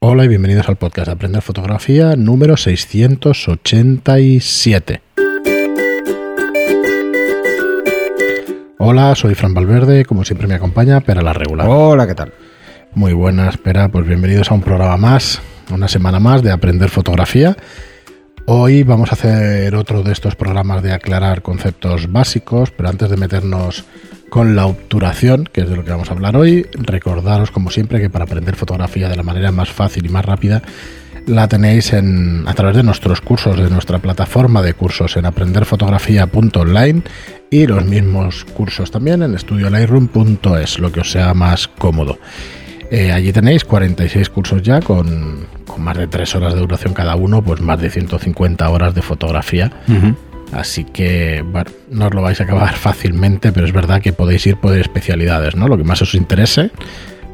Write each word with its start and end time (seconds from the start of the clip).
Hola 0.00 0.24
y 0.24 0.28
bienvenidos 0.28 0.68
al 0.68 0.76
podcast 0.76 1.06
de 1.06 1.12
Aprender 1.14 1.42
Fotografía 1.42 2.14
número 2.14 2.56
687. 2.56 5.02
Hola, 8.78 9.16
soy 9.16 9.34
Fran 9.34 9.54
Valverde, 9.54 10.04
como 10.04 10.24
siempre 10.24 10.46
me 10.46 10.54
acompaña 10.54 11.00
Pera 11.00 11.20
la 11.20 11.32
Regular. 11.32 11.66
Hola, 11.68 12.06
¿qué 12.06 12.14
tal? 12.14 12.32
Muy 12.94 13.12
buenas, 13.12 13.56
Pera, 13.56 13.88
pues 13.88 14.06
bienvenidos 14.06 14.52
a 14.52 14.54
un 14.54 14.62
programa 14.62 14.96
más, 14.96 15.42
una 15.72 15.88
semana 15.88 16.20
más 16.20 16.44
de 16.44 16.52
Aprender 16.52 16.90
Fotografía. 16.90 17.56
Hoy 18.46 18.84
vamos 18.84 19.10
a 19.10 19.14
hacer 19.14 19.74
otro 19.74 20.04
de 20.04 20.12
estos 20.12 20.36
programas 20.36 20.80
de 20.84 20.92
aclarar 20.92 21.42
conceptos 21.42 22.12
básicos, 22.12 22.70
pero 22.70 22.88
antes 22.88 23.10
de 23.10 23.16
meternos 23.16 23.84
con 24.28 24.56
la 24.56 24.66
obturación, 24.66 25.48
que 25.52 25.62
es 25.62 25.68
de 25.68 25.76
lo 25.76 25.84
que 25.84 25.90
vamos 25.90 26.10
a 26.10 26.14
hablar 26.14 26.36
hoy. 26.36 26.66
Recordaros, 26.72 27.50
como 27.50 27.70
siempre, 27.70 28.00
que 28.00 28.10
para 28.10 28.24
aprender 28.24 28.56
fotografía 28.56 29.08
de 29.08 29.16
la 29.16 29.22
manera 29.22 29.52
más 29.52 29.70
fácil 29.70 30.06
y 30.06 30.08
más 30.08 30.24
rápida, 30.24 30.62
la 31.26 31.46
tenéis 31.48 31.92
en, 31.92 32.44
a 32.46 32.54
través 32.54 32.76
de 32.76 32.82
nuestros 32.82 33.20
cursos, 33.20 33.58
de 33.58 33.70
nuestra 33.70 33.98
plataforma 33.98 34.62
de 34.62 34.74
cursos 34.74 35.16
en 35.16 35.26
aprenderfotografía.online 35.26 37.02
y 37.50 37.66
los 37.66 37.84
mismos 37.84 38.44
cursos 38.44 38.90
también 38.90 39.22
en 39.22 39.34
estudiolightroom.es, 39.34 40.78
lo 40.78 40.90
que 40.90 41.00
os 41.00 41.10
sea 41.10 41.34
más 41.34 41.68
cómodo. 41.68 42.18
Eh, 42.90 43.12
allí 43.12 43.32
tenéis 43.32 43.64
46 43.64 44.30
cursos 44.30 44.62
ya 44.62 44.80
con, 44.80 45.46
más 45.76 45.96
de 45.98 46.06
3 46.06 46.36
horas 46.36 46.54
de 46.54 46.60
duración 46.60 46.94
cada 46.94 47.16
uno, 47.16 47.42
pues 47.42 47.60
más 47.60 47.80
de 47.80 47.90
150 47.90 48.68
horas 48.68 48.94
de 48.94 49.02
fotografía. 49.02 49.70
Así 50.52 50.84
que, 50.84 51.42
bueno, 51.42 51.70
no 51.90 52.06
os 52.06 52.14
lo 52.14 52.22
vais 52.22 52.40
a 52.40 52.44
acabar 52.44 52.74
fácilmente, 52.76 53.52
pero 53.52 53.66
es 53.66 53.72
verdad 53.72 54.00
que 54.00 54.12
podéis 54.12 54.46
ir 54.46 54.56
por 54.56 54.76
especialidades, 54.76 55.56
¿no? 55.56 55.68
Lo 55.68 55.76
que 55.76 55.84
más 55.84 56.00
os 56.02 56.14
interese, 56.14 56.70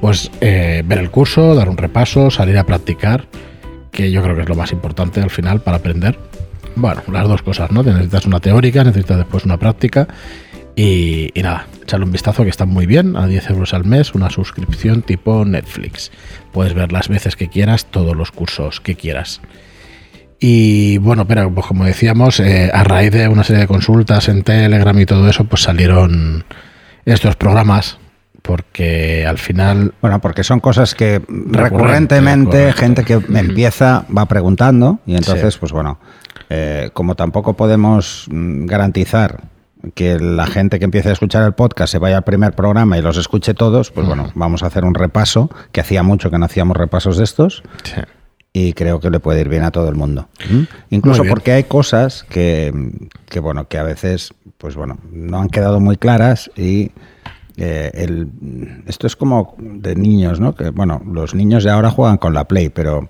pues 0.00 0.30
eh, 0.40 0.82
ver 0.84 0.98
el 0.98 1.10
curso, 1.10 1.54
dar 1.54 1.68
un 1.68 1.76
repaso, 1.76 2.30
salir 2.30 2.58
a 2.58 2.64
practicar, 2.64 3.26
que 3.90 4.10
yo 4.10 4.22
creo 4.22 4.34
que 4.34 4.42
es 4.42 4.48
lo 4.48 4.56
más 4.56 4.72
importante 4.72 5.20
al 5.20 5.30
final 5.30 5.60
para 5.60 5.76
aprender. 5.78 6.18
Bueno, 6.76 7.02
las 7.12 7.28
dos 7.28 7.42
cosas, 7.42 7.70
¿no? 7.70 7.82
Necesitas 7.84 8.26
una 8.26 8.40
teórica, 8.40 8.82
necesitas 8.82 9.18
después 9.18 9.44
una 9.44 9.58
práctica. 9.58 10.08
Y, 10.76 11.30
y 11.38 11.42
nada, 11.42 11.68
echarle 11.84 12.04
un 12.04 12.10
vistazo 12.10 12.42
que 12.42 12.50
está 12.50 12.64
muy 12.64 12.86
bien, 12.86 13.16
a 13.16 13.28
10 13.28 13.50
euros 13.50 13.74
al 13.74 13.84
mes, 13.84 14.12
una 14.12 14.28
suscripción 14.28 15.02
tipo 15.02 15.44
Netflix. 15.44 16.10
Puedes 16.52 16.74
ver 16.74 16.90
las 16.90 17.08
veces 17.08 17.36
que 17.36 17.46
quieras, 17.46 17.86
todos 17.86 18.16
los 18.16 18.32
cursos 18.32 18.80
que 18.80 18.96
quieras. 18.96 19.40
Y 20.38 20.98
bueno, 20.98 21.26
pero 21.26 21.52
pues 21.52 21.66
como 21.66 21.84
decíamos, 21.84 22.40
eh, 22.40 22.70
a 22.72 22.84
raíz 22.84 23.12
de 23.12 23.28
una 23.28 23.44
serie 23.44 23.62
de 23.62 23.68
consultas 23.68 24.28
en 24.28 24.42
Telegram 24.42 24.98
y 24.98 25.06
todo 25.06 25.28
eso, 25.28 25.44
pues 25.44 25.62
salieron 25.62 26.44
estos 27.04 27.36
programas. 27.36 27.98
Porque 28.42 29.24
al 29.26 29.38
final. 29.38 29.94
Bueno, 30.02 30.20
porque 30.20 30.44
son 30.44 30.60
cosas 30.60 30.94
que 30.94 31.22
recurrentemente 31.28 32.74
gente 32.74 33.02
que 33.02 33.14
empieza 33.14 34.04
va 34.14 34.26
preguntando. 34.26 34.98
Y 35.06 35.16
entonces, 35.16 35.54
sí. 35.54 35.60
pues 35.60 35.72
bueno, 35.72 35.98
eh, 36.50 36.90
como 36.92 37.14
tampoco 37.14 37.54
podemos 37.54 38.26
mm, 38.30 38.66
garantizar 38.66 39.44
que 39.94 40.18
la 40.18 40.46
gente 40.46 40.78
que 40.78 40.84
empiece 40.84 41.08
a 41.08 41.12
escuchar 41.12 41.42
el 41.44 41.54
podcast 41.54 41.92
se 41.92 41.98
vaya 41.98 42.18
al 42.18 42.24
primer 42.24 42.52
programa 42.52 42.98
y 42.98 43.02
los 43.02 43.16
escuche 43.16 43.54
todos, 43.54 43.90
pues 43.90 44.06
uh 44.06 44.10
-huh. 44.10 44.14
bueno, 44.14 44.32
vamos 44.34 44.62
a 44.62 44.66
hacer 44.66 44.84
un 44.84 44.94
repaso, 44.94 45.50
que 45.72 45.80
hacía 45.80 46.02
mucho 46.02 46.30
que 46.30 46.36
no 46.36 46.44
hacíamos 46.44 46.76
repasos 46.76 47.16
de 47.16 47.24
estos. 47.24 47.62
Sí 47.82 48.02
y 48.56 48.72
creo 48.72 49.00
que 49.00 49.10
le 49.10 49.18
puede 49.18 49.40
ir 49.40 49.48
bien 49.48 49.64
a 49.64 49.72
todo 49.72 49.88
el 49.88 49.96
mundo. 49.96 50.28
¿Mm? 50.48 50.62
Incluso 50.90 51.24
porque 51.28 51.52
hay 51.52 51.64
cosas 51.64 52.24
que, 52.30 52.72
que, 53.26 53.40
bueno, 53.40 53.66
que 53.66 53.78
a 53.78 53.82
veces, 53.82 54.32
pues 54.58 54.76
bueno, 54.76 54.96
no 55.10 55.40
han 55.40 55.48
quedado 55.48 55.80
muy 55.80 55.96
claras 55.96 56.50
y 56.56 56.92
eh, 57.56 57.90
el, 57.94 58.28
esto 58.86 59.08
es 59.08 59.16
como 59.16 59.56
de 59.58 59.96
niños, 59.96 60.38
¿no? 60.38 60.54
Que 60.54 60.70
bueno, 60.70 61.02
los 61.04 61.34
niños 61.34 61.64
de 61.64 61.70
ahora 61.70 61.90
juegan 61.90 62.16
con 62.16 62.32
la 62.32 62.44
Play, 62.44 62.68
pero 62.68 63.08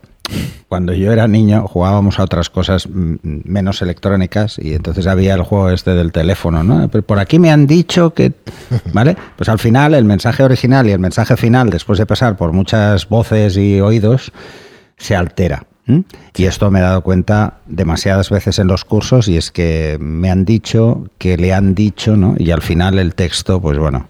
cuando 0.68 0.94
yo 0.94 1.12
era 1.12 1.28
niño 1.28 1.66
jugábamos 1.68 2.18
a 2.18 2.24
otras 2.24 2.48
cosas 2.48 2.88
menos 2.90 3.82
electrónicas 3.82 4.58
y 4.58 4.72
entonces 4.72 5.06
había 5.06 5.34
el 5.34 5.42
juego 5.42 5.68
este 5.68 5.90
del 5.94 6.10
teléfono, 6.10 6.64
¿no? 6.64 6.88
Pero 6.88 7.04
por 7.04 7.18
aquí 7.18 7.38
me 7.38 7.50
han 7.50 7.66
dicho 7.66 8.14
que, 8.14 8.32
¿vale? 8.94 9.14
Pues 9.36 9.50
al 9.50 9.58
final 9.58 9.92
el 9.92 10.06
mensaje 10.06 10.42
original 10.42 10.88
y 10.88 10.92
el 10.92 11.00
mensaje 11.00 11.36
final, 11.36 11.68
después 11.68 11.98
de 11.98 12.06
pasar 12.06 12.38
por 12.38 12.52
muchas 12.52 13.10
voces 13.10 13.58
y 13.58 13.82
oídos, 13.82 14.32
se 14.96 15.16
altera. 15.16 15.66
Y 16.34 16.44
esto 16.46 16.70
me 16.70 16.78
he 16.78 16.82
dado 16.82 17.02
cuenta 17.02 17.58
demasiadas 17.66 18.30
veces 18.30 18.58
en 18.58 18.68
los 18.68 18.86
cursos 18.86 19.28
y 19.28 19.36
es 19.36 19.50
que 19.50 19.98
me 20.00 20.30
han 20.30 20.46
dicho 20.46 21.10
que 21.18 21.36
le 21.36 21.52
han 21.52 21.74
dicho, 21.74 22.16
¿no? 22.16 22.34
Y 22.38 22.52
al 22.52 22.62
final 22.62 22.98
el 22.98 23.14
texto, 23.14 23.60
pues 23.60 23.78
bueno, 23.78 24.08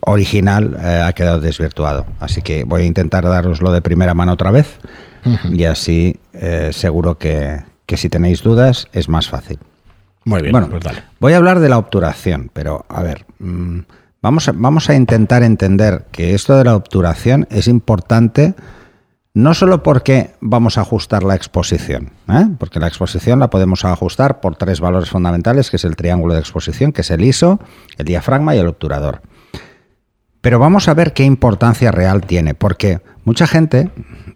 original 0.00 0.76
eh, 0.82 1.02
ha 1.06 1.12
quedado 1.12 1.40
desvirtuado. 1.40 2.06
Así 2.18 2.42
que 2.42 2.64
voy 2.64 2.82
a 2.82 2.84
intentar 2.86 3.22
daroslo 3.22 3.70
de 3.70 3.82
primera 3.82 4.14
mano 4.14 4.32
otra 4.32 4.50
vez 4.50 4.78
uh 5.24 5.28
-huh. 5.30 5.56
y 5.56 5.64
así 5.64 6.16
eh, 6.32 6.70
seguro 6.72 7.18
que, 7.18 7.60
que, 7.86 7.96
si 7.96 8.08
tenéis 8.08 8.42
dudas 8.42 8.88
es 8.92 9.08
más 9.08 9.28
fácil. 9.28 9.60
Muy 10.24 10.42
bien, 10.42 10.50
bueno, 10.50 10.68
pues 10.68 10.82
dale. 10.82 11.04
voy 11.20 11.34
a 11.34 11.36
hablar 11.36 11.60
de 11.60 11.68
la 11.68 11.78
obturación, 11.78 12.50
pero 12.52 12.84
a 12.88 13.00
ver, 13.04 13.26
mmm, 13.38 13.78
vamos, 14.22 14.48
a, 14.48 14.52
vamos 14.56 14.90
a 14.90 14.96
intentar 14.96 15.44
entender 15.44 16.06
que 16.10 16.34
esto 16.34 16.56
de 16.56 16.64
la 16.64 16.74
obturación 16.74 17.46
es 17.48 17.68
importante 17.68 18.54
no 19.36 19.52
solo 19.52 19.82
porque 19.82 20.30
vamos 20.40 20.78
a 20.78 20.80
ajustar 20.80 21.22
la 21.22 21.34
exposición, 21.34 22.10
¿eh? 22.26 22.46
porque 22.58 22.80
la 22.80 22.86
exposición 22.86 23.38
la 23.38 23.50
podemos 23.50 23.84
ajustar 23.84 24.40
por 24.40 24.56
tres 24.56 24.80
valores 24.80 25.10
fundamentales, 25.10 25.68
que 25.68 25.76
es 25.76 25.84
el 25.84 25.94
triángulo 25.94 26.32
de 26.32 26.40
exposición, 26.40 26.90
que 26.90 27.02
es 27.02 27.10
el 27.10 27.22
ISO, 27.22 27.60
el 27.98 28.06
diafragma 28.06 28.56
y 28.56 28.60
el 28.60 28.66
obturador. 28.66 29.20
Pero 30.40 30.58
vamos 30.58 30.88
a 30.88 30.94
ver 30.94 31.12
qué 31.12 31.24
importancia 31.24 31.92
real 31.92 32.22
tiene, 32.22 32.54
porque 32.54 33.02
mucha 33.24 33.46
gente 33.46 33.90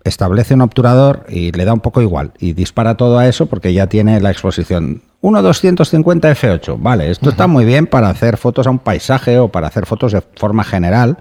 establece 0.05 0.53
un 0.53 0.61
obturador 0.61 1.25
y 1.31 1.51
le 1.53 1.65
da 1.65 1.73
un 1.73 1.81
poco 1.81 2.03
igual 2.03 2.35
y 2.39 2.53
dispara 2.53 2.99
todo 2.99 3.19
a 3.19 3.27
eso 3.27 3.47
porque 3.47 3.73
ya 3.73 3.87
tiene 3.87 4.21
la 4.21 4.31
exposición 4.31 5.03
1.250 5.23 6.37
f8. 6.37 6.77
Vale, 6.79 7.11
esto 7.11 7.31
está 7.31 7.47
muy 7.47 7.65
bien 7.65 7.87
para 7.87 8.11
hacer 8.11 8.37
fotos 8.37 8.67
a 8.67 8.71
un 8.71 8.79
paisaje 8.79 9.39
o 9.39 9.49
para 9.49 9.69
hacer 9.69 9.87
fotos 9.87 10.13
de 10.13 10.21
forma 10.37 10.63
general, 10.63 11.17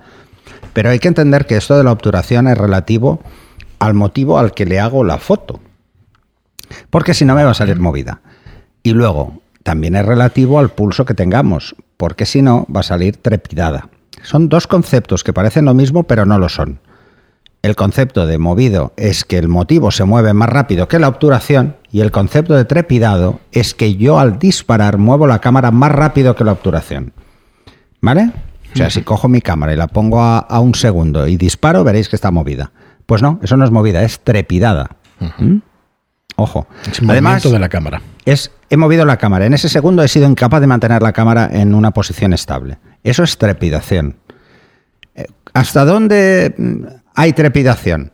pero 0.73 0.89
hay 0.89 0.99
que 0.99 1.07
entender 1.07 1.45
que 1.45 1.55
esto 1.55 1.77
de 1.77 1.85
la 1.85 1.93
obturación 1.93 2.49
es 2.49 2.57
relativo 2.57 3.21
al 3.79 3.93
motivo 3.93 4.37
al 4.37 4.53
que 4.53 4.65
le 4.65 4.79
hago 4.79 5.03
la 5.03 5.17
foto. 5.17 5.59
Porque 6.89 7.13
si 7.13 7.25
no 7.25 7.35
me 7.35 7.43
va 7.43 7.51
a 7.51 7.55
salir 7.55 7.79
movida. 7.79 8.21
Y 8.83 8.91
luego, 8.91 9.41
también 9.63 9.95
es 9.95 10.05
relativo 10.05 10.59
al 10.59 10.69
pulso 10.69 11.05
que 11.05 11.13
tengamos, 11.13 11.75
porque 11.97 12.25
si 12.25 12.41
no 12.41 12.65
va 12.73 12.81
a 12.81 12.83
salir 12.83 13.17
trepidada. 13.17 13.89
Son 14.23 14.49
dos 14.49 14.67
conceptos 14.67 15.23
que 15.23 15.33
parecen 15.33 15.65
lo 15.65 15.73
mismo, 15.73 16.03
pero 16.03 16.25
no 16.25 16.37
lo 16.39 16.49
son. 16.49 16.79
El 17.61 17.75
concepto 17.75 18.25
de 18.25 18.37
movido 18.37 18.93
es 18.95 19.25
que 19.25 19.37
el 19.37 19.49
motivo 19.49 19.91
se 19.91 20.05
mueve 20.05 20.33
más 20.33 20.47
rápido 20.47 20.87
que 20.87 20.97
la 20.97 21.09
obturación 21.09 21.75
y 21.91 21.99
el 21.99 22.11
concepto 22.11 22.53
de 22.55 22.63
trepidado 22.63 23.41
es 23.51 23.73
que 23.73 23.95
yo 23.95 24.17
al 24.17 24.39
disparar 24.39 24.97
muevo 24.97 25.27
la 25.27 25.39
cámara 25.39 25.69
más 25.71 25.91
rápido 25.91 26.35
que 26.35 26.45
la 26.45 26.53
obturación. 26.53 27.11
¿Vale? 27.99 28.31
O 28.73 28.77
sea, 28.77 28.89
si 28.89 29.01
cojo 29.01 29.27
mi 29.27 29.41
cámara 29.41 29.73
y 29.73 29.75
la 29.75 29.87
pongo 29.87 30.21
a, 30.21 30.39
a 30.39 30.59
un 30.61 30.73
segundo 30.73 31.27
y 31.27 31.35
disparo, 31.35 31.83
veréis 31.83 32.07
que 32.07 32.15
está 32.15 32.31
movida. 32.31 32.71
Pues 33.09 33.23
no, 33.23 33.39
eso 33.41 33.57
no 33.57 33.65
es 33.65 33.71
movida, 33.71 34.03
es 34.03 34.19
trepidada. 34.19 34.91
Uh 35.19 35.25
-huh. 35.25 35.39
¿Mm? 35.39 35.61
Ojo. 36.35 36.67
Es 36.91 37.01
Además, 37.01 37.41
de 37.41 37.57
la 37.57 37.67
cámara. 37.67 38.03
Es, 38.23 38.51
he 38.69 38.77
movido 38.77 39.03
la 39.03 39.17
cámara. 39.17 39.47
En 39.47 39.55
ese 39.55 39.67
segundo 39.67 40.03
he 40.03 40.07
sido 40.07 40.29
incapaz 40.29 40.61
de 40.61 40.67
mantener 40.67 41.01
la 41.01 41.11
cámara 41.11 41.49
en 41.51 41.73
una 41.73 41.89
posición 41.89 42.33
estable. 42.33 42.77
Eso 43.03 43.23
es 43.23 43.39
trepidación. 43.39 44.17
Eh, 45.15 45.25
¿Hasta 45.55 45.85
dónde 45.85 46.53
mm, 46.55 46.83
hay 47.15 47.33
trepidación? 47.33 48.11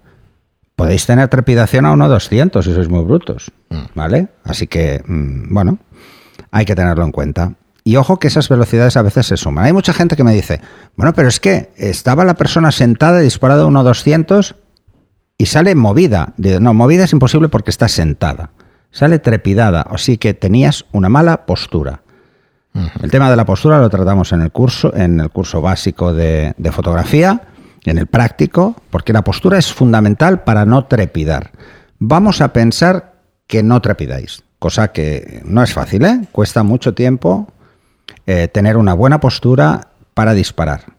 Podéis 0.78 1.06
tener 1.06 1.28
trepidación 1.28 1.86
a 1.86 1.94
1.200 1.94 2.64
si 2.64 2.74
sois 2.74 2.88
muy 2.88 3.04
brutos. 3.04 3.52
¿Vale? 3.96 4.30
Así 4.46 4.66
que, 4.66 5.04
mm, 5.06 5.54
bueno, 5.54 5.78
hay 6.52 6.64
que 6.64 6.74
tenerlo 6.74 7.04
en 7.04 7.12
cuenta. 7.12 7.52
Y 7.84 7.98
ojo 7.98 8.18
que 8.18 8.30
esas 8.30 8.48
velocidades 8.48 8.96
a 8.96 9.02
veces 9.02 9.26
se 9.26 9.36
suman. 9.36 9.66
Hay 9.66 9.74
mucha 9.74 9.92
gente 9.92 10.16
que 10.16 10.24
me 10.24 10.34
dice, 10.34 10.62
bueno, 10.96 11.12
pero 11.14 11.28
es 11.28 11.42
que 11.42 11.74
estaba 11.76 12.24
la 12.24 12.36
persona 12.36 12.72
sentada 12.72 13.20
y 13.20 13.26
disparado 13.26 13.68
a 13.68 13.70
1.200 13.70 14.56
y 15.38 15.46
sale 15.48 15.76
movida. 15.76 16.34
No, 16.38 16.74
movida 16.74 17.04
es 17.04 17.14
imposible 17.14 17.50
porque 17.50 17.72
está 17.72 17.88
sentada. 17.88 18.52
Sale 18.92 19.20
trepidada, 19.20 19.82
así 19.82 20.18
que 20.18 20.34
tenías 20.34 20.86
una 20.92 21.10
mala 21.10 21.46
postura. 21.46 22.02
Uh 22.74 22.80
-huh. 22.80 23.04
El 23.04 23.12
tema 23.12 23.30
de 23.30 23.36
la 23.36 23.46
postura 23.46 23.80
lo 23.80 23.90
tratamos 23.90 24.32
en 24.32 24.42
el 24.42 24.52
curso, 24.52 24.94
en 24.96 25.20
el 25.20 25.30
curso 25.30 25.62
básico 25.62 26.14
de, 26.14 26.54
de, 26.58 26.72
fotografía, 26.72 27.42
en 27.84 27.98
el 27.98 28.08
práctico, 28.08 28.76
porque 28.90 29.14
la 29.14 29.24
postura 29.24 29.58
es 29.58 29.74
fundamental 29.74 30.44
para 30.44 30.66
no 30.66 30.86
trepidar. 30.86 31.52
Vamos 32.00 32.42
a 32.42 32.54
pensar 32.54 33.16
que 33.48 33.64
no 33.64 33.82
trepidáis, 33.82 34.44
cosa 34.60 34.90
que 34.90 35.42
no 35.46 35.62
es 35.62 35.74
fácil, 35.74 36.06
¿eh? 36.06 36.22
Cuesta 36.32 36.64
mucho 36.64 36.94
tiempo 36.94 37.48
eh, 38.26 38.48
tener 38.48 38.78
una 38.78 38.94
buena 38.94 39.20
postura 39.20 39.90
para 40.14 40.34
disparar. 40.34 40.96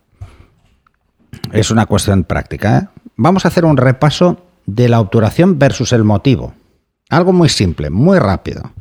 Es 1.52 1.70
una 1.70 1.86
cuestión 1.86 2.24
práctica, 2.24 2.78
¿eh? 2.78 2.88
Vamos 3.16 3.44
a 3.44 3.48
hacer 3.48 3.64
un 3.64 3.76
repaso 3.76 4.38
de 4.66 4.88
la 4.88 5.00
obturación 5.00 5.58
versus 5.58 5.92
el 5.92 6.04
motivo. 6.04 6.54
Algo 7.08 7.32
muy 7.32 7.48
simple, 7.48 7.90
muy 7.90 8.18
rápido. 8.18 8.72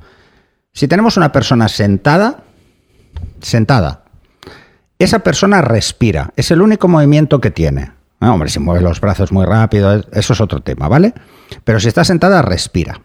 Si 0.73 0.87
tenemos 0.87 1.17
una 1.17 1.31
persona 1.31 1.67
sentada, 1.67 2.43
sentada, 3.39 4.03
esa 4.99 5.19
persona 5.19 5.61
respira, 5.61 6.31
es 6.35 6.51
el 6.51 6.61
único 6.61 6.87
movimiento 6.87 7.39
que 7.39 7.51
tiene. 7.51 7.91
Ah, 8.19 8.33
hombre, 8.33 8.49
si 8.49 8.59
mueves 8.59 8.83
los 8.83 9.01
brazos 9.01 9.31
muy 9.31 9.45
rápido, 9.45 10.03
eso 10.11 10.33
es 10.33 10.41
otro 10.41 10.61
tema, 10.61 10.87
¿vale? 10.87 11.13
Pero 11.63 11.79
si 11.79 11.87
está 11.87 12.03
sentada, 12.03 12.41
respira. 12.41 13.01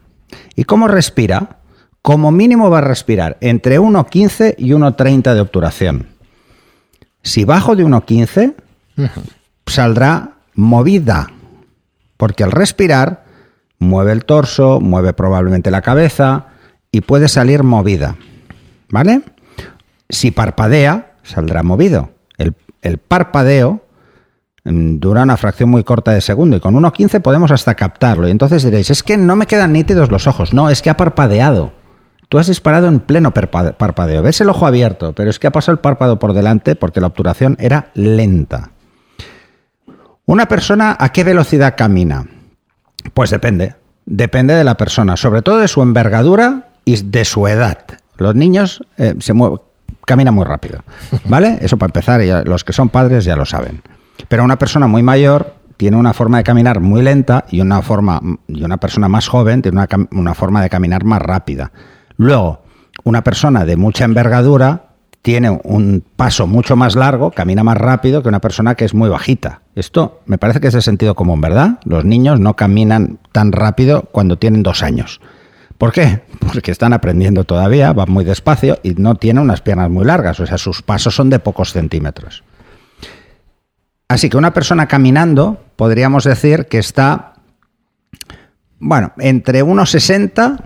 ¿Y 0.55 0.65
cómo 0.65 0.88
respira? 0.88 1.59
Como 2.03 2.31
mínimo 2.31 2.71
va 2.71 2.79
a 2.79 2.82
respirar 2.82 3.37
entre 3.41 3.79
1,15 3.79 4.55
y 4.56 4.71
1,30 4.71 5.35
de 5.35 5.41
obturación. 5.41 6.06
Si 7.23 7.44
bajo 7.44 7.77
de 7.77 7.85
1,15, 7.85 8.55
saldrá 9.67 10.39
movida, 10.60 11.30
porque 12.16 12.44
al 12.44 12.52
respirar 12.52 13.24
mueve 13.78 14.12
el 14.12 14.24
torso, 14.24 14.78
mueve 14.80 15.12
probablemente 15.12 15.70
la 15.70 15.82
cabeza 15.82 16.46
y 16.92 17.00
puede 17.00 17.28
salir 17.28 17.62
movida. 17.62 18.16
¿Vale? 18.90 19.22
Si 20.08 20.30
parpadea, 20.30 21.14
saldrá 21.22 21.62
movido. 21.62 22.10
El, 22.36 22.54
el 22.82 22.98
parpadeo 22.98 23.84
mm, 24.64 24.98
dura 24.98 25.22
una 25.22 25.36
fracción 25.36 25.70
muy 25.70 25.84
corta 25.84 26.12
de 26.12 26.20
segundo 26.20 26.56
y 26.56 26.60
con 26.60 26.74
1.15 26.74 27.22
podemos 27.22 27.50
hasta 27.50 27.74
captarlo. 27.74 28.28
Y 28.28 28.32
entonces 28.32 28.62
diréis, 28.62 28.90
es 28.90 29.02
que 29.02 29.16
no 29.16 29.36
me 29.36 29.46
quedan 29.46 29.72
nítidos 29.72 30.10
los 30.10 30.26
ojos. 30.26 30.52
No, 30.52 30.68
es 30.68 30.82
que 30.82 30.90
ha 30.90 30.96
parpadeado. 30.96 31.72
Tú 32.28 32.38
has 32.38 32.46
disparado 32.46 32.86
en 32.86 33.00
pleno 33.00 33.32
parpadeo. 33.32 34.22
Ves 34.22 34.40
el 34.40 34.50
ojo 34.50 34.66
abierto, 34.66 35.14
pero 35.14 35.30
es 35.30 35.38
que 35.38 35.48
ha 35.48 35.52
pasado 35.52 35.72
el 35.72 35.80
párpado 35.80 36.18
por 36.18 36.32
delante 36.32 36.76
porque 36.76 37.00
la 37.00 37.08
obturación 37.08 37.56
era 37.58 37.90
lenta. 37.94 38.70
¿Una 40.31 40.47
persona 40.47 40.97
a 40.97 41.09
qué 41.11 41.25
velocidad 41.25 41.75
camina? 41.77 42.25
Pues 43.15 43.31
depende. 43.31 43.75
Depende 44.06 44.55
de 44.55 44.62
la 44.62 44.77
persona, 44.77 45.17
sobre 45.17 45.43
todo 45.43 45.59
de 45.59 45.67
su 45.67 45.82
envergadura 45.82 46.69
y 46.85 47.03
de 47.03 47.25
su 47.25 47.49
edad. 47.49 47.79
Los 48.17 48.37
niños 48.37 48.81
eh, 48.97 49.17
se 49.19 49.35
caminan 50.06 50.32
muy 50.32 50.44
rápido, 50.44 50.85
¿vale? 51.25 51.59
Eso 51.61 51.79
para 51.79 51.88
empezar, 51.88 52.47
los 52.47 52.62
que 52.62 52.73
son 52.73 52.91
padres 52.91 53.25
ya 53.25 53.35
lo 53.35 53.44
saben. 53.44 53.82
Pero 54.29 54.44
una 54.44 54.56
persona 54.56 54.87
muy 54.87 55.03
mayor 55.03 55.56
tiene 55.77 55.97
una 55.97 56.12
forma 56.12 56.38
de 56.38 56.44
caminar 56.44 56.79
muy 56.79 57.03
lenta 57.03 57.44
y 57.50 57.61
una, 57.61 57.82
forma, 57.82 58.23
y 58.47 58.62
una 58.62 58.77
persona 58.77 59.09
más 59.09 59.27
joven 59.27 59.62
tiene 59.62 59.79
una, 59.79 59.88
una 60.12 60.35
forma 60.35 60.62
de 60.62 60.71
caminar 60.71 61.03
más 61.03 61.21
rápida. 61.21 61.73
Luego, 62.19 62.62
una 63.03 63.25
persona 63.25 63.65
de 63.65 63.77
mucha 63.77 64.05
envergadura 64.05 64.89
tiene 65.22 65.50
un 65.50 66.02
paso 66.17 66.46
mucho 66.46 66.76
más 66.76 66.96
largo, 66.96 67.31
camina 67.31 67.62
más 67.62 67.76
rápido 67.76 68.22
que 68.22 68.28
una 68.28 68.40
persona 68.40 68.75
que 68.75 68.84
es 68.84 68.94
muy 68.94 69.08
bajita. 69.08 69.62
Esto 69.75 70.22
me 70.26 70.38
parece 70.38 70.61
que 70.61 70.69
es 70.69 70.75
de 70.75 70.82
sentido 70.82 71.14
común, 71.14 71.40
¿verdad? 71.40 71.78
Los 71.84 72.05
niños 72.05 72.40
no 72.40 72.56
caminan 72.56 73.19
tan 73.32 73.52
rápido 73.52 74.08
cuando 74.12 74.38
tienen 74.38 74.62
dos 74.62 74.82
años. 74.82 75.20
¿Por 75.76 75.93
qué? 75.93 76.22
Porque 76.52 76.70
están 76.70 76.93
aprendiendo 76.93 77.44
todavía, 77.44 77.93
van 77.93 78.11
muy 78.11 78.25
despacio 78.25 78.78
y 78.82 78.94
no 78.94 79.14
tienen 79.17 79.43
unas 79.43 79.61
piernas 79.61 79.90
muy 79.90 80.05
largas, 80.05 80.40
o 80.40 80.46
sea, 80.46 80.58
sus 80.58 80.82
pasos 80.82 81.14
son 81.14 81.28
de 81.28 81.38
pocos 81.38 81.72
centímetros. 81.72 82.43
Así 84.08 84.28
que 84.28 84.37
una 84.37 84.52
persona 84.52 84.88
caminando, 84.88 85.62
podríamos 85.76 86.25
decir 86.25 86.67
que 86.67 86.78
está, 86.78 87.34
bueno, 88.81 89.12
entre 89.19 89.62
1,60 89.62 90.61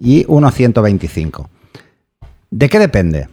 y 0.00 0.24
1,125. 0.26 1.48
¿De 2.50 2.68
qué 2.68 2.78
depende? 2.78 3.28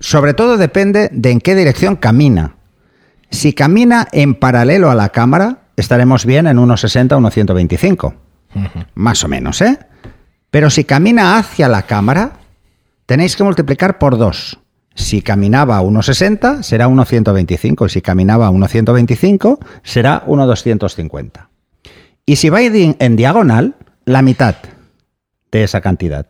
Sobre 0.00 0.34
todo 0.34 0.56
depende 0.56 1.08
de 1.12 1.30
en 1.30 1.40
qué 1.40 1.54
dirección 1.54 1.96
camina. 1.96 2.56
Si 3.30 3.52
camina 3.52 4.08
en 4.12 4.34
paralelo 4.34 4.90
a 4.90 4.94
la 4.94 5.10
cámara, 5.10 5.58
estaremos 5.76 6.24
bien 6.24 6.46
en 6.46 6.56
1,60 6.56 7.12
o 7.12 7.18
1,125. 7.18 8.14
Más 8.94 9.22
o 9.24 9.28
menos, 9.28 9.60
¿eh? 9.60 9.78
Pero 10.50 10.70
si 10.70 10.84
camina 10.84 11.38
hacia 11.38 11.68
la 11.68 11.82
cámara, 11.82 12.32
tenéis 13.06 13.36
que 13.36 13.44
multiplicar 13.44 13.98
por 13.98 14.16
2. 14.16 14.58
Si 14.94 15.22
caminaba 15.22 15.76
a 15.76 15.82
1,60 15.82 16.62
será 16.62 16.88
1,125 16.88 17.86
y 17.86 17.88
si 17.88 18.02
caminaba 18.02 18.46
a 18.46 18.50
1,125 18.50 19.60
será 19.82 20.24
1,250. 20.26 21.50
Y 22.26 22.36
si 22.36 22.48
va 22.48 22.62
en 22.62 23.16
diagonal, 23.16 23.76
la 24.04 24.22
mitad 24.22 24.56
de 25.52 25.62
esa 25.64 25.80
cantidad. 25.80 26.26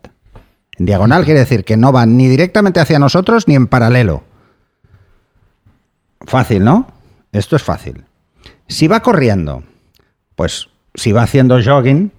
En 0.79 0.85
diagonal 0.85 1.25
quiere 1.25 1.41
decir 1.41 1.65
que 1.65 1.75
no 1.75 1.91
va 1.91 2.05
ni 2.05 2.27
directamente 2.27 2.79
hacia 2.79 2.99
nosotros 2.99 3.47
ni 3.47 3.55
en 3.55 3.67
paralelo. 3.67 4.23
Fácil, 6.21 6.63
¿no? 6.63 6.87
Esto 7.33 7.57
es 7.57 7.63
fácil. 7.63 8.05
Si 8.67 8.87
va 8.87 9.01
corriendo, 9.01 9.63
pues 10.35 10.69
si 10.95 11.11
va 11.11 11.23
haciendo 11.23 11.61
jogging, 11.61 12.11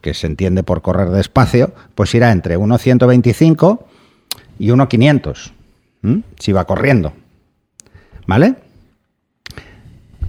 que 0.00 0.14
se 0.14 0.26
entiende 0.26 0.62
por 0.62 0.82
correr 0.82 1.10
despacio, 1.10 1.72
pues 1.94 2.14
irá 2.14 2.32
entre 2.32 2.58
1.125 2.58 3.80
y 4.58 4.68
1.500. 4.68 5.52
Si 6.38 6.52
va 6.52 6.64
corriendo. 6.64 7.12
¿Vale? 8.26 8.56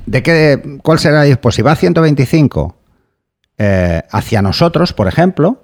¿De 0.06 0.24
qué, 0.24 0.80
¿Cuál 0.84 1.00
será? 1.00 1.24
Pues 1.38 1.56
si 1.56 1.62
va 1.62 1.72
a 1.72 1.76
125 1.76 2.76
eh, 3.58 4.02
hacia 4.10 4.42
nosotros, 4.42 4.94
por 4.94 5.08
ejemplo, 5.08 5.62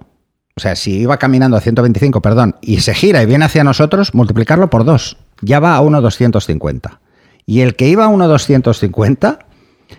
o 0.58 0.60
sea, 0.60 0.74
si 0.74 0.98
iba 0.98 1.18
caminando 1.18 1.56
a 1.56 1.60
125, 1.60 2.20
perdón, 2.20 2.56
y 2.60 2.80
se 2.80 2.92
gira 2.92 3.22
y 3.22 3.26
viene 3.26 3.44
hacia 3.44 3.62
nosotros, 3.62 4.12
multiplicarlo 4.12 4.68
por 4.70 4.84
2. 4.84 5.16
Ya 5.40 5.60
va 5.60 5.76
a 5.76 5.80
1,250. 5.82 6.98
Y 7.46 7.60
el 7.60 7.76
que 7.76 7.86
iba 7.86 8.06
a 8.06 8.08
1,250, 8.08 9.38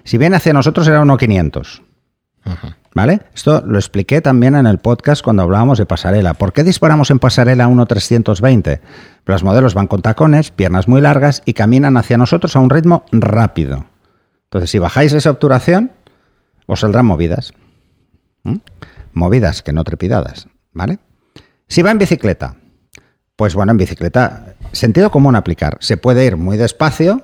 si 0.04 0.18
viene 0.18 0.36
hacia 0.36 0.52
nosotros, 0.52 0.86
era 0.86 1.00
1,500. 1.00 1.82
¿Vale? 2.94 3.22
Esto 3.34 3.64
lo 3.66 3.80
expliqué 3.80 4.20
también 4.20 4.54
en 4.54 4.68
el 4.68 4.80
podcast 4.80 5.24
cuando 5.24 5.44
hablábamos 5.44 5.78
de 5.78 5.86
pasarela. 5.86 6.34
¿Por 6.34 6.52
qué 6.52 6.66
disparamos 6.66 7.10
en 7.10 7.20
pasarela 7.20 7.64
a 7.64 7.68
1,320? 7.70 8.82
Los 9.24 9.42
modelos 9.42 9.74
van 9.76 9.88
con 9.88 10.02
tacones, 10.02 10.52
piernas 10.52 10.90
muy 10.90 11.00
largas 11.00 11.42
y 11.46 11.54
caminan 11.54 11.96
hacia 11.96 12.18
nosotros 12.18 12.58
a 12.58 12.60
un 12.60 12.70
ritmo 12.70 13.06
rápido. 13.14 13.86
Entonces, 14.48 14.72
si 14.72 14.80
bajáis 14.80 15.14
esa 15.14 15.32
obturación, 15.32 15.94
os 16.66 16.82
saldrán 16.82 17.06
movidas. 17.06 17.54
¿Mm? 18.44 18.56
Movidas 19.14 19.62
que 19.62 19.74
no 19.74 19.84
trepidadas, 19.84 20.48
¿vale? 20.74 21.00
Si 21.68 21.82
va 21.82 21.92
en 21.92 21.98
bicicleta, 21.98 22.56
pues 23.36 23.56
bueno, 23.56 23.72
en 23.72 23.78
bicicleta, 23.78 24.56
sentido 24.72 25.12
común 25.12 25.36
aplicar. 25.36 25.78
Se 25.80 25.98
puede 25.98 26.26
ir 26.26 26.36
muy 26.36 26.58
despacio 26.58 27.22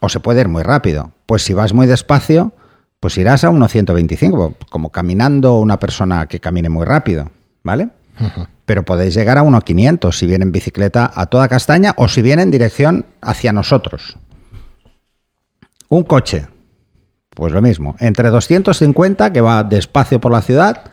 o 0.00 0.08
se 0.08 0.20
puede 0.20 0.42
ir 0.42 0.48
muy 0.48 0.62
rápido. 0.62 1.12
Pues 1.26 1.42
si 1.42 1.54
vas 1.54 1.72
muy 1.72 1.86
despacio, 1.86 2.52
pues 3.00 3.18
irás 3.18 3.44
a 3.44 3.50
1.125, 3.50 4.56
como 4.70 4.90
caminando 4.90 5.58
una 5.58 5.78
persona 5.78 6.26
que 6.26 6.40
camine 6.40 6.68
muy 6.68 6.84
rápido, 6.84 7.30
¿vale? 7.62 7.88
Pero 8.64 8.84
podéis 8.84 9.14
llegar 9.14 9.38
a 9.38 9.42
1.500 9.42 10.12
si 10.12 10.26
viene 10.26 10.44
en 10.44 10.52
bicicleta 10.52 11.10
a 11.14 11.26
toda 11.26 11.48
castaña 11.48 11.94
o 11.96 12.08
si 12.08 12.22
viene 12.22 12.42
en 12.42 12.50
dirección 12.50 13.06
hacia 13.20 13.52
nosotros. 13.52 14.16
Un 15.88 16.04
coche, 16.04 16.46
pues 17.36 17.52
lo 17.52 17.60
mismo, 17.60 17.96
entre 18.00 18.30
250 18.30 19.30
que 19.30 19.42
va 19.42 19.62
despacio 19.62 20.22
por 20.22 20.32
la 20.32 20.40
ciudad 20.40 20.84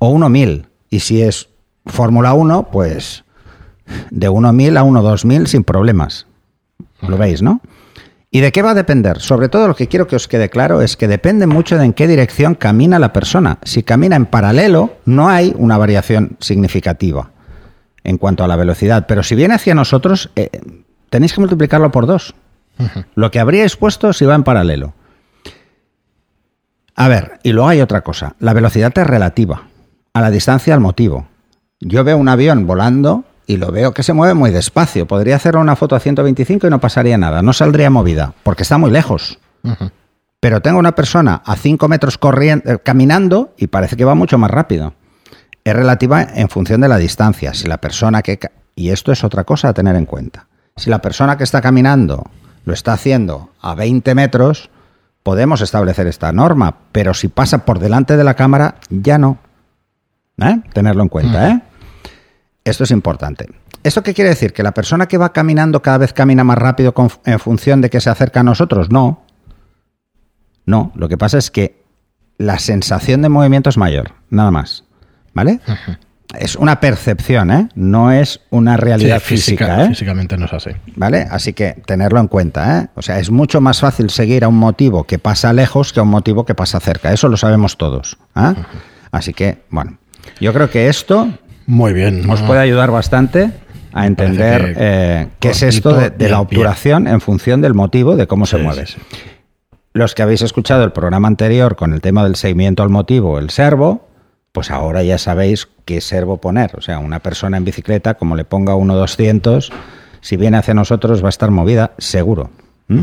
o 0.00 0.18
1000. 0.18 0.66
Y 0.90 1.00
si 1.00 1.22
es 1.22 1.50
Fórmula 1.86 2.34
1, 2.34 2.68
pues 2.72 3.24
de 4.10 4.28
1000 4.28 4.76
a 4.76 4.82
12000 4.82 5.46
sin 5.46 5.62
problemas. 5.62 6.26
Lo 7.06 7.16
veis, 7.16 7.42
¿no? 7.42 7.60
¿Y 8.32 8.40
de 8.40 8.50
qué 8.50 8.60
va 8.60 8.72
a 8.72 8.74
depender? 8.74 9.20
Sobre 9.20 9.48
todo 9.48 9.68
lo 9.68 9.76
que 9.76 9.86
quiero 9.86 10.08
que 10.08 10.16
os 10.16 10.26
quede 10.26 10.50
claro 10.50 10.82
es 10.82 10.96
que 10.96 11.06
depende 11.06 11.46
mucho 11.46 11.78
de 11.78 11.84
en 11.84 11.92
qué 11.92 12.08
dirección 12.08 12.56
camina 12.56 12.98
la 12.98 13.12
persona. 13.12 13.58
Si 13.62 13.84
camina 13.84 14.16
en 14.16 14.26
paralelo, 14.26 14.96
no 15.04 15.28
hay 15.28 15.54
una 15.56 15.78
variación 15.78 16.36
significativa 16.40 17.30
en 18.02 18.18
cuanto 18.18 18.42
a 18.42 18.48
la 18.48 18.56
velocidad. 18.56 19.06
Pero 19.06 19.22
si 19.22 19.36
viene 19.36 19.54
hacia 19.54 19.76
nosotros, 19.76 20.30
eh, 20.34 20.50
tenéis 21.08 21.34
que 21.34 21.40
multiplicarlo 21.40 21.92
por 21.92 22.06
dos. 22.06 22.34
Lo 23.14 23.30
que 23.30 23.38
habríais 23.38 23.76
puesto 23.76 24.12
si 24.12 24.24
va 24.24 24.34
en 24.34 24.42
paralelo. 24.42 24.94
A 27.00 27.06
ver, 27.06 27.38
y 27.44 27.52
luego 27.52 27.68
hay 27.68 27.80
otra 27.80 28.00
cosa. 28.00 28.34
La 28.40 28.52
velocidad 28.52 28.92
es 28.92 29.06
relativa 29.06 29.62
a 30.12 30.20
la 30.20 30.32
distancia 30.32 30.74
al 30.74 30.80
motivo. 30.80 31.28
Yo 31.78 32.02
veo 32.02 32.16
un 32.16 32.28
avión 32.28 32.66
volando 32.66 33.22
y 33.46 33.56
lo 33.56 33.70
veo 33.70 33.94
que 33.94 34.02
se 34.02 34.14
mueve 34.14 34.34
muy 34.34 34.50
despacio. 34.50 35.06
Podría 35.06 35.36
hacer 35.36 35.56
una 35.56 35.76
foto 35.76 35.94
a 35.94 36.00
125 36.00 36.66
y 36.66 36.70
no 36.70 36.80
pasaría 36.80 37.16
nada. 37.16 37.40
No 37.40 37.52
saldría 37.52 37.88
movida, 37.88 38.34
porque 38.42 38.64
está 38.64 38.78
muy 38.78 38.90
lejos. 38.90 39.38
Pero 40.40 40.60
tengo 40.60 40.80
una 40.80 40.96
persona 40.96 41.40
a 41.46 41.54
5 41.54 41.86
metros 41.86 42.18
corriendo, 42.18 42.68
eh, 42.68 42.78
caminando 42.82 43.54
y 43.56 43.68
parece 43.68 43.94
que 43.94 44.04
va 44.04 44.16
mucho 44.16 44.36
más 44.36 44.50
rápido. 44.50 44.94
Es 45.62 45.76
relativa 45.76 46.20
en 46.22 46.48
función 46.48 46.80
de 46.80 46.88
la 46.88 46.98
distancia. 46.98 47.54
Si 47.54 47.68
la 47.68 47.78
persona 47.78 48.22
que... 48.22 48.40
Y 48.74 48.90
esto 48.90 49.12
es 49.12 49.22
otra 49.22 49.44
cosa 49.44 49.68
a 49.68 49.72
tener 49.72 49.94
en 49.94 50.04
cuenta. 50.04 50.48
Si 50.74 50.90
la 50.90 51.00
persona 51.00 51.38
que 51.38 51.44
está 51.44 51.60
caminando 51.60 52.24
lo 52.64 52.72
está 52.72 52.92
haciendo 52.92 53.50
a 53.60 53.76
20 53.76 54.16
metros, 54.16 54.68
podemos 55.22 55.60
establecer 55.60 56.06
esta 56.06 56.32
norma, 56.32 56.76
pero 56.92 57.14
si 57.14 57.28
pasa 57.28 57.64
por 57.64 57.78
delante 57.78 58.16
de 58.16 58.24
la 58.24 58.34
cámara, 58.34 58.76
ya 58.90 59.18
no. 59.18 59.38
¿Eh? 60.40 60.60
Tenerlo 60.72 61.02
en 61.02 61.08
cuenta, 61.08 61.50
¿eh? 61.50 61.62
Esto 62.64 62.84
es 62.84 62.90
importante. 62.90 63.46
¿Esto 63.82 64.02
qué 64.02 64.14
quiere 64.14 64.30
decir? 64.30 64.52
¿Que 64.52 64.62
la 64.62 64.72
persona 64.72 65.06
que 65.06 65.18
va 65.18 65.32
caminando 65.32 65.82
cada 65.82 65.98
vez 65.98 66.12
camina 66.12 66.44
más 66.44 66.58
rápido 66.58 66.94
en 67.24 67.38
función 67.38 67.80
de 67.80 67.90
que 67.90 68.00
se 68.00 68.10
acerca 68.10 68.40
a 68.40 68.42
nosotros? 68.42 68.90
No. 68.90 69.22
No, 70.66 70.92
lo 70.94 71.08
que 71.08 71.16
pasa 71.16 71.38
es 71.38 71.50
que 71.50 71.82
la 72.36 72.58
sensación 72.58 73.22
de 73.22 73.28
movimiento 73.28 73.70
es 73.70 73.78
mayor, 73.78 74.12
nada 74.30 74.50
más. 74.50 74.84
¿Vale? 75.34 75.60
Es 76.36 76.56
una 76.56 76.80
percepción, 76.80 77.50
¿eh? 77.50 77.68
no 77.74 78.12
es 78.12 78.40
una 78.50 78.76
realidad 78.76 79.20
Sí, 79.24 79.36
física- 79.36 79.64
física. 79.66 79.84
¿eh? 79.84 79.88
Físicamente 79.88 80.36
no 80.36 80.46
es 80.46 80.52
así. 80.52 80.70
¿Vale? 80.96 81.26
Así 81.30 81.52
que 81.54 81.74
tenerlo 81.86 82.20
en 82.20 82.28
cuenta. 82.28 82.80
¿eh? 82.80 82.86
O 82.96 83.02
sea, 83.02 83.18
es 83.18 83.30
mucho 83.30 83.60
más 83.60 83.80
fácil 83.80 84.10
seguir 84.10 84.44
a 84.44 84.48
un 84.48 84.58
motivo 84.58 85.04
que 85.04 85.18
pasa 85.18 85.52
lejos 85.52 85.92
que 85.92 86.00
a 86.00 86.02
un 86.02 86.10
motivo 86.10 86.44
que 86.44 86.54
pasa 86.54 86.80
cerca. 86.80 87.12
Eso 87.12 87.28
lo 87.28 87.36
sabemos 87.36 87.78
todos. 87.78 88.18
¿ah? 88.34 88.54
Así 89.10 89.32
que, 89.32 89.62
bueno, 89.70 89.96
yo 90.40 90.52
creo 90.52 90.68
que 90.70 90.88
esto 90.88 91.28
Muy 91.66 91.92
bien. 91.94 92.28
os 92.28 92.42
puede 92.42 92.60
ayudar 92.60 92.90
bastante 92.90 93.50
a 93.94 94.06
entender 94.06 94.74
que 94.74 94.76
eh, 94.76 95.28
qué 95.40 95.50
es 95.50 95.62
esto 95.62 95.94
de, 95.94 96.10
la 96.10 96.10
pie. 96.18 96.34
obturación 96.36 97.08
en 97.08 97.22
función 97.22 97.62
del 97.62 97.72
motivo 97.72 98.16
de 98.16 98.26
cómo 98.26 98.44
se 98.44 98.58
mueve. 98.58 98.86
sí. 98.86 98.96
Los 99.94 100.14
que 100.14 100.22
habéis 100.22 100.42
escuchado 100.42 100.84
el 100.84 100.92
programa 100.92 101.26
anterior 101.26 101.74
con 101.74 101.94
el 101.94 102.00
tema 102.02 102.22
del 102.22 102.36
seguimiento 102.36 102.82
al 102.82 102.90
motivo, 102.90 103.38
el 103.38 103.48
servo, 103.50 104.07
pues 104.58 104.72
ahora 104.72 105.04
ya 105.04 105.18
sabéis 105.18 105.68
qué 105.84 106.00
servo 106.00 106.38
poner. 106.38 106.72
O 106.76 106.80
sea, 106.80 106.98
una 106.98 107.20
persona 107.20 107.58
en 107.58 107.64
bicicleta, 107.64 108.14
como 108.14 108.34
le 108.34 108.44
ponga 108.44 108.74
uno 108.74 108.96
200, 108.96 109.70
si 110.20 110.36
viene 110.36 110.56
hacia 110.56 110.74
nosotros 110.74 111.22
va 111.22 111.28
a 111.28 111.30
estar 111.30 111.52
movida, 111.52 111.92
seguro. 111.98 112.50
¿Mm? 112.88 113.02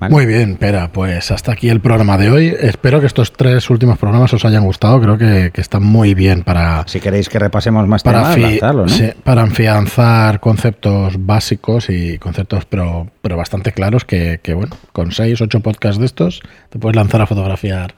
Vale. 0.00 0.12
Muy 0.12 0.26
bien, 0.26 0.56
Pera, 0.56 0.90
pues 0.92 1.30
hasta 1.30 1.52
aquí 1.52 1.68
el 1.68 1.80
programa 1.80 2.18
de 2.18 2.28
hoy. 2.32 2.56
Espero 2.58 2.98
que 2.98 3.06
estos 3.06 3.32
tres 3.32 3.70
últimos 3.70 3.98
programas 3.98 4.34
os 4.34 4.44
hayan 4.44 4.64
gustado. 4.64 5.00
Creo 5.00 5.16
que, 5.16 5.52
que 5.54 5.60
están 5.60 5.84
muy 5.84 6.14
bien 6.14 6.42
para, 6.42 6.82
Si 6.88 6.98
queréis 6.98 7.28
que 7.28 7.38
repasemos 7.38 7.86
más 7.86 8.02
para, 8.02 8.34
temas, 8.34 8.74
¿no? 8.74 8.88
sí, 8.88 9.10
para 9.22 9.44
afianzar 9.44 10.40
conceptos 10.40 11.24
básicos 11.24 11.88
y 11.88 12.18
conceptos 12.18 12.64
pero, 12.64 13.06
pero 13.20 13.36
bastante 13.36 13.70
claros 13.70 14.04
que, 14.04 14.40
que, 14.42 14.54
bueno, 14.54 14.76
con 14.92 15.12
seis, 15.12 15.40
ocho 15.40 15.60
podcasts 15.60 16.00
de 16.00 16.06
estos 16.06 16.42
te 16.68 16.80
puedes 16.80 16.96
lanzar 16.96 17.22
a 17.22 17.26
fotografiar 17.26 17.94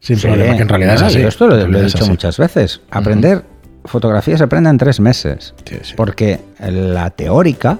sin 0.00 0.16
Sí, 0.16 0.26
problema, 0.26 0.56
que 0.56 0.62
en 0.62 0.68
realidad 0.68 0.90
no, 0.92 0.96
es 0.96 1.02
así. 1.02 1.20
yo 1.20 1.28
Esto 1.28 1.46
lo, 1.48 1.56
he 1.78 1.82
dicho 1.84 1.98
así. 1.98 2.10
muchas 2.10 2.38
veces. 2.38 2.80
Aprender 2.90 3.44
fotografía 3.84 4.36
se 4.36 4.44
aprende 4.44 4.70
en 4.70 4.78
tres 4.78 4.98
meses. 5.00 5.54
Sí, 5.64 5.76
sí. 5.82 5.94
Porque 5.96 6.40
la 6.60 7.10
teórica, 7.10 7.78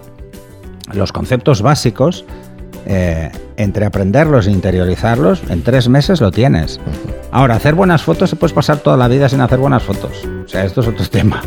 los 0.93 1.13
conceptos 1.13 1.63
básicos, 1.63 2.25
eh, 2.87 3.31
entre 3.57 3.85
aprenderlos 3.87 4.47
e 4.47 4.53
interiorizarlos, 4.53 5.43
en 5.51 5.63
tres 5.63 5.89
meses 5.89 6.21
lo 6.21 6.31
tienes. 6.31 6.79
Ahora, 7.33 7.57
hacer 7.57 7.75
buenas 7.75 8.03
fotos 8.03 8.31
se 8.31 8.37
puedes 8.37 8.53
pasar 8.53 8.79
toda 8.79 8.97
la 8.97 9.09
vida 9.09 9.29
sin 9.29 9.41
hacer 9.41 9.59
buenas 9.59 9.83
fotos. 9.83 10.25
O 10.45 10.49
sea, 10.49 10.65
esto 10.65 10.81
es 10.81 10.87
otro 10.89 11.05
tema. 11.11 11.43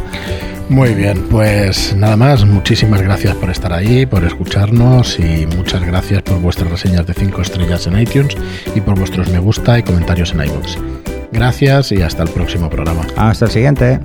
Muy 0.69 0.93
bien, 0.93 1.23
pues 1.31 1.95
nada 1.95 2.15
más, 2.15 2.45
muchísimas 2.45 3.01
gracias 3.01 3.35
por 3.35 3.49
estar 3.49 3.73
ahí, 3.73 4.05
por 4.05 4.23
escucharnos 4.23 5.19
y 5.19 5.47
muchas 5.47 5.83
gracias 5.83 6.21
por 6.21 6.39
vuestras 6.39 6.69
reseñas 6.69 7.07
de 7.07 7.15
5 7.15 7.41
estrellas 7.41 7.87
en 7.87 7.99
iTunes 7.99 8.37
y 8.75 8.79
por 8.79 8.97
vuestros 8.97 9.29
me 9.29 9.39
gusta 9.39 9.79
y 9.79 9.83
comentarios 9.83 10.31
en 10.31 10.43
iVoox. 10.45 10.77
Gracias 11.31 11.91
y 11.91 12.03
hasta 12.03 12.21
el 12.21 12.29
próximo 12.29 12.69
programa. 12.69 13.01
Hasta 13.17 13.45
el 13.45 13.51
siguiente. 13.51 13.99